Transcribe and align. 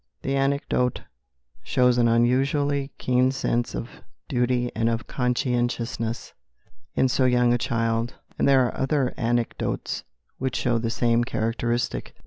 The 0.23 0.35
anecdote 0.35 1.03
shows 1.61 1.99
an 1.99 2.07
unusually 2.07 2.89
keen 2.97 3.29
sense 3.31 3.75
of 3.75 4.01
duty 4.27 4.71
and 4.75 4.89
of 4.89 5.05
conscientiousness 5.05 6.33
in 6.95 7.07
so 7.07 7.25
young 7.25 7.53
a 7.53 7.59
child, 7.59 8.15
and 8.39 8.47
there 8.47 8.65
are 8.65 8.75
other 8.75 9.13
anecdotes 9.15 10.03
which 10.39 10.55
show 10.55 10.79
the 10.79 10.89
same 10.89 11.23
characteristic. 11.23 12.15